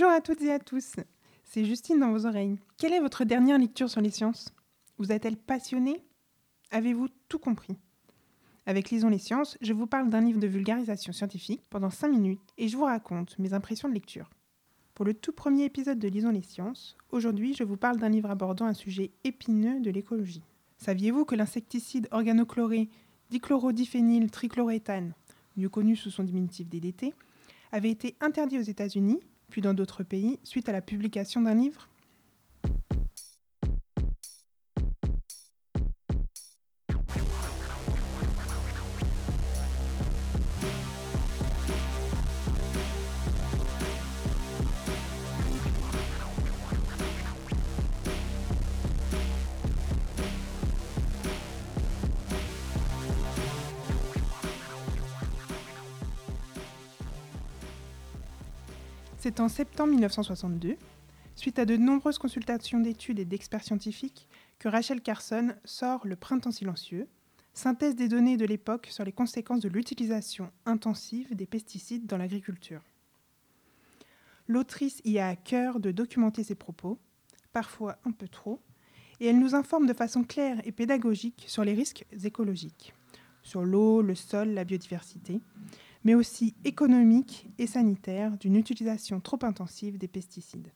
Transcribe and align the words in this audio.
Bonjour 0.00 0.12
à 0.12 0.20
toutes 0.20 0.42
et 0.42 0.52
à 0.52 0.60
tous, 0.60 0.94
c'est 1.42 1.64
Justine 1.64 1.98
dans 1.98 2.12
vos 2.12 2.24
oreilles. 2.24 2.56
Quelle 2.76 2.92
est 2.92 3.00
votre 3.00 3.24
dernière 3.24 3.58
lecture 3.58 3.90
sur 3.90 4.00
les 4.00 4.12
sciences? 4.12 4.54
Vous 4.96 5.10
a-t-elle 5.10 5.36
passionné 5.36 6.04
Avez-vous 6.70 7.08
tout 7.28 7.40
compris? 7.40 7.76
Avec 8.64 8.90
Lisons 8.90 9.08
les 9.08 9.18
sciences, 9.18 9.58
je 9.60 9.72
vous 9.72 9.88
parle 9.88 10.08
d'un 10.08 10.20
livre 10.20 10.38
de 10.38 10.46
vulgarisation 10.46 11.12
scientifique 11.12 11.62
pendant 11.68 11.90
5 11.90 12.10
minutes 12.10 12.54
et 12.58 12.68
je 12.68 12.76
vous 12.76 12.84
raconte 12.84 13.36
mes 13.40 13.54
impressions 13.54 13.88
de 13.88 13.94
lecture. 13.94 14.30
Pour 14.94 15.04
le 15.04 15.14
tout 15.14 15.32
premier 15.32 15.64
épisode 15.64 15.98
de 15.98 16.06
Lisons 16.06 16.30
les 16.30 16.42
sciences, 16.42 16.96
aujourd'hui 17.10 17.52
je 17.54 17.64
vous 17.64 17.76
parle 17.76 17.96
d'un 17.96 18.08
livre 18.08 18.30
abordant 18.30 18.66
un 18.66 18.74
sujet 18.74 19.10
épineux 19.24 19.80
de 19.80 19.90
l'écologie. 19.90 20.44
Saviez-vous 20.76 21.24
que 21.24 21.34
l'insecticide 21.34 22.06
organochloré 22.12 22.88
dichlorodiphényl 23.30 24.30
trichloréthane, 24.30 25.14
mieux 25.56 25.68
connu 25.68 25.96
sous 25.96 26.12
son 26.12 26.22
diminutif 26.22 26.68
DDT, 26.68 27.14
avait 27.72 27.90
été 27.90 28.14
interdit 28.20 28.60
aux 28.60 28.62
États-Unis, 28.62 29.18
puis 29.50 29.60
dans 29.60 29.74
d'autres 29.74 30.02
pays, 30.02 30.38
suite 30.44 30.68
à 30.68 30.72
la 30.72 30.80
publication 30.80 31.42
d'un 31.42 31.54
livre 31.54 31.88
C'est 59.20 59.40
en 59.40 59.48
septembre 59.48 59.90
1962, 59.90 60.76
suite 61.34 61.58
à 61.58 61.64
de 61.64 61.76
nombreuses 61.76 62.18
consultations 62.18 62.78
d'études 62.78 63.18
et 63.18 63.24
d'experts 63.24 63.64
scientifiques, 63.64 64.28
que 64.60 64.68
Rachel 64.68 65.00
Carson 65.00 65.54
sort 65.64 66.06
Le 66.06 66.14
Printemps 66.14 66.52
silencieux, 66.52 67.08
synthèse 67.52 67.96
des 67.96 68.06
données 68.06 68.36
de 68.36 68.44
l'époque 68.44 68.86
sur 68.90 69.04
les 69.04 69.10
conséquences 69.10 69.58
de 69.58 69.68
l'utilisation 69.68 70.52
intensive 70.66 71.34
des 71.34 71.46
pesticides 71.46 72.06
dans 72.06 72.16
l'agriculture. 72.16 72.80
L'autrice 74.46 75.02
y 75.04 75.18
a 75.18 75.26
à 75.26 75.34
cœur 75.34 75.80
de 75.80 75.90
documenter 75.90 76.44
ses 76.44 76.54
propos, 76.54 77.00
parfois 77.52 77.98
un 78.04 78.12
peu 78.12 78.28
trop, 78.28 78.62
et 79.18 79.26
elle 79.26 79.40
nous 79.40 79.56
informe 79.56 79.86
de 79.86 79.94
façon 79.94 80.22
claire 80.22 80.60
et 80.64 80.70
pédagogique 80.70 81.44
sur 81.48 81.64
les 81.64 81.74
risques 81.74 82.06
écologiques, 82.22 82.94
sur 83.42 83.64
l'eau, 83.64 84.00
le 84.00 84.14
sol, 84.14 84.50
la 84.50 84.62
biodiversité, 84.62 85.40
mais 86.04 86.14
aussi 86.14 86.54
économique 86.64 87.48
et 87.58 87.66
sanitaire 87.66 88.36
d'une 88.38 88.56
utilisation 88.56 89.20
trop 89.20 89.38
intensive 89.42 89.98
des 89.98 90.08
pesticides. 90.08 90.72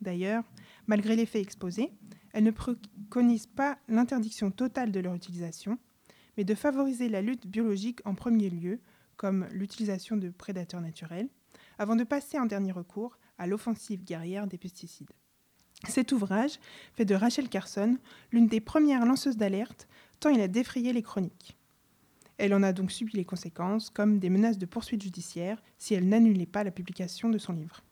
D'ailleurs, 0.00 0.44
malgré 0.86 1.16
les 1.16 1.26
faits 1.26 1.42
exposés, 1.42 1.90
elle 2.32 2.44
ne 2.44 2.50
préconise 2.50 3.46
pas 3.46 3.78
l'interdiction 3.88 4.50
totale 4.50 4.92
de 4.92 5.00
leur 5.00 5.14
utilisation, 5.14 5.78
mais 6.36 6.44
de 6.44 6.54
favoriser 6.54 7.08
la 7.08 7.22
lutte 7.22 7.46
biologique 7.46 8.00
en 8.04 8.14
premier 8.14 8.50
lieu, 8.50 8.80
comme 9.16 9.48
l'utilisation 9.50 10.16
de 10.16 10.30
prédateurs 10.30 10.80
naturels, 10.80 11.28
avant 11.78 11.96
de 11.96 12.04
passer 12.04 12.38
en 12.38 12.46
dernier 12.46 12.72
recours 12.72 13.18
à 13.38 13.46
l'offensive 13.46 14.04
guerrière 14.04 14.46
des 14.46 14.58
pesticides. 14.58 15.10
Cet 15.86 16.12
ouvrage 16.12 16.58
fait 16.94 17.04
de 17.04 17.14
Rachel 17.14 17.48
Carson 17.48 17.98
l'une 18.32 18.48
des 18.48 18.60
premières 18.60 19.04
lanceuses 19.04 19.36
d'alerte, 19.36 19.88
tant 20.20 20.30
il 20.30 20.40
a 20.40 20.48
défrayé 20.48 20.92
les 20.92 21.02
chroniques. 21.02 21.57
Elle 22.38 22.54
en 22.54 22.62
a 22.62 22.72
donc 22.72 22.92
subi 22.92 23.16
les 23.16 23.24
conséquences, 23.24 23.90
comme 23.90 24.20
des 24.20 24.30
menaces 24.30 24.58
de 24.58 24.66
poursuites 24.66 25.02
judiciaires 25.02 25.60
si 25.76 25.94
elle 25.94 26.08
n'annulait 26.08 26.46
pas 26.46 26.64
la 26.64 26.70
publication 26.70 27.28
de 27.28 27.38
son 27.38 27.52
livre. 27.52 27.82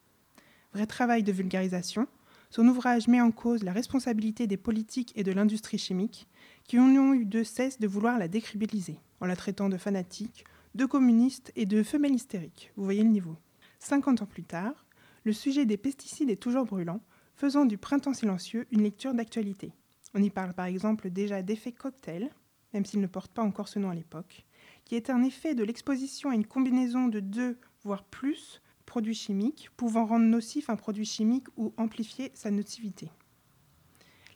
Vrai 0.73 0.87
travail 0.87 1.23
de 1.23 1.33
vulgarisation, 1.33 2.07
son 2.51 2.67
ouvrage 2.69 3.09
met 3.09 3.21
en 3.21 3.33
cause 3.33 3.65
la 3.65 3.73
responsabilité 3.73 4.47
des 4.47 4.57
politiques 4.57 5.13
et 5.17 5.25
de 5.25 5.33
l'industrie 5.33 5.79
chimique, 5.79 6.29
qui 6.65 6.79
ont 6.79 7.13
eu 7.13 7.25
de 7.25 7.43
cesse 7.43 7.81
de 7.81 7.89
vouloir 7.89 8.19
la 8.19 8.29
décribiliser, 8.29 8.99
en 9.21 9.27
la 9.27 9.37
traitant 9.37 9.69
de 9.69 9.77
fanatique, 9.77 10.45
de 10.75 10.85
communiste 10.87 11.53
et 11.57 11.67
de 11.67 11.83
femelle 11.83 12.15
hystérique. 12.15 12.73
Vous 12.77 12.85
voyez 12.85 13.03
le 13.03 13.11
niveau. 13.11 13.37
50 13.81 14.23
ans 14.23 14.27
plus 14.27 14.45
tard, 14.45 14.87
le 15.25 15.33
sujet 15.33 15.67
des 15.67 15.77
pesticides 15.77 16.31
est 16.31 16.41
toujours 16.41 16.67
brûlant, 16.67 17.01
faisant 17.35 17.65
du 17.65 17.79
printemps 17.79 18.15
silencieux 18.15 18.67
une 18.71 18.83
lecture 18.83 19.13
d'actualité. 19.13 19.73
On 20.15 20.23
y 20.23 20.31
parle 20.31 20.55
par 20.55 20.67
exemple 20.67 21.11
déjà 21.11 21.43
d'effet 21.43 21.73
cocktail, 21.73 22.31
même 22.77 22.85
s'il 22.85 23.01
ne 23.01 23.07
porte 23.07 23.33
pas 23.33 23.43
encore 23.43 23.69
ce 23.69 23.79
nom 23.79 23.89
à 23.89 23.95
l'époque, 23.95 24.45
qui 24.85 24.97
est 24.97 25.09
un 25.09 25.23
effet 25.23 25.55
de 25.55 25.65
l'exposition 25.65 26.29
à 26.29 26.35
une 26.35 26.47
combinaison 26.47 27.09
de 27.09 27.21
deux, 27.21 27.59
voire 27.83 28.05
plus, 28.05 28.61
produits 28.85 29.15
chimiques, 29.15 29.71
pouvant 29.79 30.05
rendre 30.05 30.27
nocif 30.27 30.69
un 30.69 30.77
produit 30.77 31.07
chimique 31.07 31.47
ou 31.57 31.73
amplifier 31.79 32.31
sa 32.35 32.51
nocivité. 32.51 33.11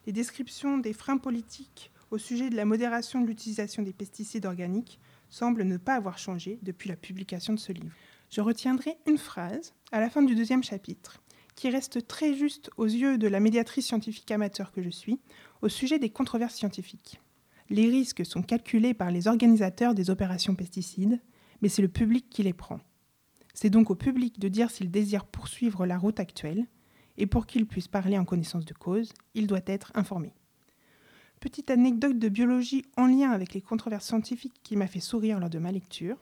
Les 0.07 0.11
descriptions 0.11 0.79
des 0.79 0.93
freins 0.93 1.19
politiques 1.19 1.91
au 2.09 2.17
sujet 2.17 2.49
de 2.49 2.55
la 2.55 2.65
modération 2.65 3.21
de 3.21 3.27
l'utilisation 3.27 3.83
des 3.83 3.93
pesticides 3.93 4.47
organiques 4.47 4.99
semblent 5.29 5.63
ne 5.63 5.77
pas 5.77 5.93
avoir 5.93 6.17
changé 6.17 6.57
depuis 6.63 6.89
la 6.89 6.95
publication 6.95 7.53
de 7.53 7.59
ce 7.59 7.71
livre. 7.71 7.93
Je 8.31 8.41
retiendrai 8.41 8.97
une 9.05 9.19
phrase 9.19 9.75
à 9.91 9.99
la 9.99 10.09
fin 10.09 10.23
du 10.23 10.33
deuxième 10.33 10.63
chapitre, 10.63 11.21
qui 11.53 11.69
reste 11.69 12.07
très 12.07 12.33
juste 12.33 12.71
aux 12.77 12.85
yeux 12.85 13.19
de 13.19 13.27
la 13.27 13.39
médiatrice 13.39 13.85
scientifique 13.85 14.31
amateur 14.31 14.71
que 14.71 14.81
je 14.81 14.89
suis, 14.89 15.19
au 15.61 15.69
sujet 15.69 15.99
des 15.99 16.09
controverses 16.09 16.55
scientifiques. 16.55 17.21
Les 17.71 17.87
risques 17.87 18.25
sont 18.25 18.41
calculés 18.41 18.93
par 18.93 19.11
les 19.11 19.29
organisateurs 19.29 19.95
des 19.95 20.09
opérations 20.09 20.55
pesticides, 20.55 21.21
mais 21.61 21.69
c'est 21.69 21.81
le 21.81 21.87
public 21.87 22.29
qui 22.29 22.43
les 22.43 22.51
prend. 22.51 22.81
C'est 23.53 23.69
donc 23.69 23.89
au 23.89 23.95
public 23.95 24.39
de 24.39 24.49
dire 24.49 24.69
s'il 24.69 24.91
désire 24.91 25.23
poursuivre 25.23 25.85
la 25.85 25.97
route 25.97 26.19
actuelle, 26.19 26.67
et 27.17 27.27
pour 27.27 27.45
qu'il 27.45 27.65
puisse 27.65 27.87
parler 27.87 28.17
en 28.17 28.25
connaissance 28.25 28.65
de 28.65 28.73
cause, 28.73 29.13
il 29.35 29.47
doit 29.47 29.61
être 29.67 29.93
informé. 29.95 30.33
Petite 31.39 31.71
anecdote 31.71 32.19
de 32.19 32.27
biologie 32.27 32.83
en 32.97 33.05
lien 33.05 33.31
avec 33.31 33.53
les 33.53 33.61
controverses 33.61 34.07
scientifiques 34.07 34.59
qui 34.63 34.75
m'a 34.75 34.87
fait 34.87 34.99
sourire 34.99 35.39
lors 35.39 35.49
de 35.49 35.59
ma 35.59 35.71
lecture. 35.71 36.17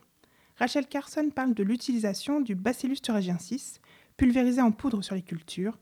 Rachel 0.56 0.86
Carson 0.86 1.32
parle 1.34 1.56
de 1.56 1.64
l'utilisation 1.64 2.42
du 2.42 2.54
Bacillus 2.54 3.02
thuringiensis, 3.02 3.82
pulvérisé 4.18 4.62
en 4.62 4.72
poudre 4.72 5.02
sur 5.02 5.16
les 5.16 5.24
cultures, 5.24 5.80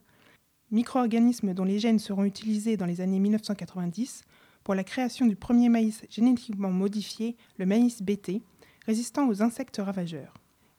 micro-organisme 0.71 1.53
dont 1.53 1.65
les 1.65 1.79
gènes 1.79 1.99
seront 1.99 2.23
utilisés 2.23 2.77
dans 2.77 2.85
les 2.85 3.01
années 3.01 3.19
1990 3.19 4.23
pour 4.67 4.75
la 4.75 4.83
création 4.83 5.25
du 5.25 5.37
premier 5.37 5.69
maïs 5.69 6.03
génétiquement 6.09 6.71
modifié, 6.71 7.37
le 7.57 7.65
maïs 7.65 8.01
BT, 8.01 8.41
résistant 8.85 9.29
aux 9.29 9.41
insectes 9.41 9.77
ravageurs. 9.81 10.33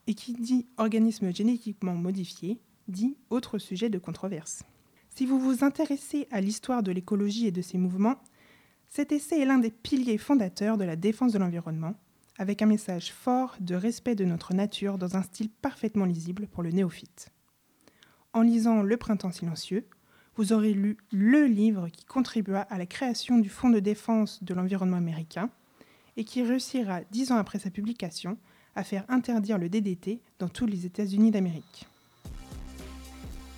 Et 0.06 0.12
qui 0.12 0.34
dit 0.34 0.66
organisme 0.76 1.34
génétiquement 1.34 1.94
modifié, 1.94 2.60
dit 2.88 3.16
autre 3.30 3.56
sujet 3.56 3.88
de 3.88 3.96
controverse. 3.96 4.62
Si 5.08 5.24
vous 5.24 5.40
vous 5.40 5.64
intéressez 5.64 6.28
à 6.30 6.42
l'histoire 6.42 6.82
de 6.82 6.92
l'écologie 6.92 7.46
et 7.46 7.50
de 7.50 7.62
ses 7.62 7.78
mouvements, 7.78 8.20
cet 8.90 9.10
essai 9.10 9.40
est 9.40 9.46
l'un 9.46 9.56
des 9.56 9.70
piliers 9.70 10.18
fondateurs 10.18 10.76
de 10.76 10.84
la 10.84 10.96
défense 10.96 11.32
de 11.32 11.38
l'environnement, 11.38 11.94
avec 12.36 12.60
un 12.60 12.66
message 12.66 13.10
fort 13.10 13.56
de 13.58 13.74
respect 13.74 14.16
de 14.16 14.26
notre 14.26 14.52
nature 14.52 14.98
dans 14.98 15.16
un 15.16 15.22
style 15.22 15.48
parfaitement 15.48 16.04
lisible 16.04 16.46
pour 16.46 16.62
le 16.62 16.72
néophyte. 16.72 17.30
En 18.34 18.42
lisant 18.42 18.82
Le 18.82 18.98
Printemps 18.98 19.32
silencieux, 19.32 19.88
vous 20.38 20.52
aurez 20.52 20.72
lu 20.72 20.96
le 21.10 21.46
livre 21.46 21.88
qui 21.88 22.04
contribua 22.04 22.60
à 22.60 22.78
la 22.78 22.86
création 22.86 23.38
du 23.38 23.48
Fonds 23.48 23.70
de 23.70 23.80
défense 23.80 24.42
de 24.44 24.54
l'environnement 24.54 24.96
américain 24.96 25.50
et 26.16 26.22
qui 26.22 26.44
réussira, 26.44 27.00
dix 27.10 27.32
ans 27.32 27.36
après 27.38 27.58
sa 27.58 27.70
publication, 27.70 28.38
à 28.76 28.84
faire 28.84 29.04
interdire 29.08 29.58
le 29.58 29.68
DDT 29.68 30.20
dans 30.38 30.48
tous 30.48 30.66
les 30.66 30.86
États-Unis 30.86 31.32
d'Amérique. 31.32 31.88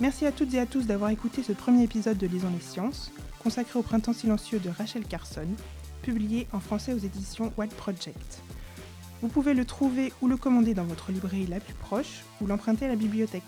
Merci 0.01 0.25
à 0.25 0.33
toutes 0.33 0.55
et 0.55 0.59
à 0.59 0.65
tous 0.65 0.87
d'avoir 0.87 1.11
écouté 1.11 1.43
ce 1.43 1.53
premier 1.53 1.83
épisode 1.83 2.17
de 2.17 2.27
Lisons 2.27 2.51
les 2.51 2.65
sciences, 2.65 3.13
consacré 3.43 3.79
au 3.79 3.83
printemps 3.83 4.15
silencieux 4.15 4.59
de 4.59 4.71
Rachel 4.71 5.05
Carson, 5.05 5.49
publié 6.01 6.49
en 6.55 6.61
français 6.61 6.95
aux 6.95 6.99
éditions 6.99 7.53
Wild 7.59 7.75
Project. 7.75 8.43
Vous 9.21 9.29
pouvez 9.29 9.53
le 9.53 9.67
trouver 9.67 10.15
ou 10.23 10.29
le 10.29 10.39
commander 10.39 10.73
dans 10.73 10.85
votre 10.85 11.13
librairie 11.13 11.47
la 11.47 11.61
plus 11.61 11.75
proche 11.75 12.25
ou 12.41 12.47
l'emprunter 12.47 12.87
à 12.87 12.89
la 12.89 12.97
bibliothèque. 12.97 13.43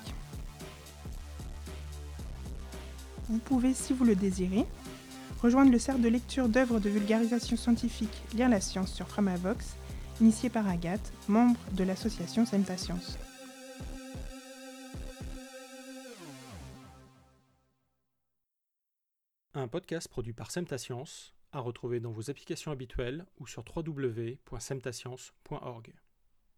Vous 3.32 3.38
pouvez, 3.38 3.72
si 3.72 3.94
vous 3.94 4.04
le 4.04 4.14
désirez, 4.14 4.66
rejoindre 5.40 5.72
le 5.72 5.78
cercle 5.78 6.02
de 6.02 6.08
lecture 6.08 6.50
d'œuvres 6.50 6.80
de 6.80 6.90
vulgarisation 6.90 7.56
scientifique 7.56 8.22
Lire 8.34 8.50
la 8.50 8.60
science 8.60 8.92
sur 8.92 9.08
Framavox, 9.08 9.74
initié 10.20 10.50
par 10.50 10.68
Agathe, 10.68 11.14
membre 11.28 11.58
de 11.72 11.82
l'association 11.82 12.44
Semta 12.44 12.76
Science. 12.76 13.16
Un 19.54 19.66
podcast 19.66 20.08
produit 20.08 20.34
par 20.34 20.50
Semta 20.50 20.76
Science, 20.76 21.32
à 21.52 21.60
retrouver 21.60 22.00
dans 22.00 22.12
vos 22.12 22.28
applications 22.28 22.70
habituelles 22.70 23.24
ou 23.40 23.46
sur 23.46 23.64
www.semtascience.org. 23.74 25.94